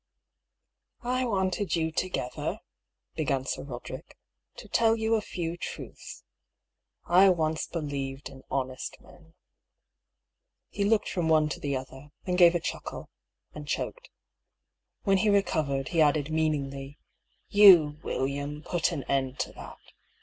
"I 1.19 1.25
wanted 1.25 1.75
you 1.75 1.91
together," 1.91 2.59
began 3.13 3.45
Sir 3.45 3.61
Roderick," 3.61 4.17
to 4.57 4.67
tell 4.67 4.95
you 4.95 5.13
a 5.13 5.21
few 5.21 5.57
truths. 5.57 6.23
I 7.05 7.29
once 7.29 7.67
believed 7.67 8.27
in 8.27 8.41
honest 8.49 8.99
men." 8.99 9.35
He 10.69 10.85
looked 10.85 11.07
from 11.07 11.29
one 11.29 11.49
to 11.49 11.59
the 11.59 11.77
other; 11.77 12.09
then 12.25 12.35
gave 12.35 12.55
a 12.55 12.59
chuckle, 12.59 13.11
and 13.53 13.67
choked. 13.67 14.09
When 15.03 15.17
he 15.17 15.29
recovered, 15.29 15.89
he 15.89 16.01
added, 16.01 16.31
meaningly:• 16.31 16.97
"Yon, 17.55 17.99
William, 18.01 18.63
put 18.63 18.91
an 18.91 19.03
end 19.03 19.37
to 19.41 19.51
that.' 19.53 19.77